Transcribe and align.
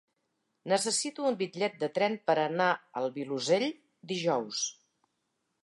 Necessito 0.71 1.27
un 1.31 1.35
bitllet 1.41 1.75
de 1.83 1.89
tren 1.99 2.17
per 2.29 2.37
anar 2.45 2.71
al 3.03 3.13
Vilosell 3.21 3.69
dijous. 4.15 4.67